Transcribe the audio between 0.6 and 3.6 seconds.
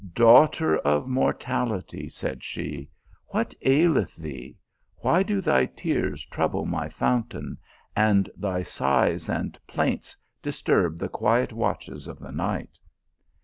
of Mortality," said she," what